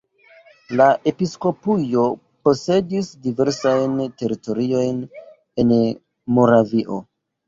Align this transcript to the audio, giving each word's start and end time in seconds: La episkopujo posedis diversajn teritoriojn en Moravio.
La 0.79 0.85
episkopujo 1.09 2.05
posedis 2.47 3.09
diversajn 3.25 3.93
teritoriojn 4.21 5.03
en 5.65 5.75
Moravio. 6.39 6.99